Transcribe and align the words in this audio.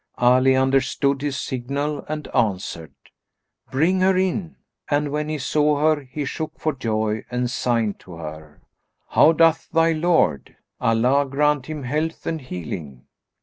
Ali 0.17 0.55
understood 0.55 1.21
his 1.21 1.39
signal 1.39 2.03
and 2.09 2.27
answered, 2.29 2.95
"Bring 3.69 3.99
her 3.99 4.17
in," 4.17 4.55
and 4.89 5.11
when 5.11 5.29
he 5.29 5.37
saw 5.37 5.77
her, 5.77 6.01
he 6.01 6.25
shook 6.25 6.57
for 6.59 6.73
joy 6.73 7.23
and 7.29 7.51
signed 7.51 7.99
to 7.99 8.13
her, 8.13 8.63
"How 9.09 9.31
doth 9.31 9.69
thy 9.69 9.91
lord?; 9.91 10.55
Allah 10.79 11.27
grant 11.29 11.67
him 11.67 11.83
health 11.83 12.25
and 12.25 12.41
healing!" 12.41 13.05